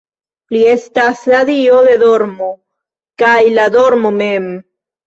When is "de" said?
1.89-1.95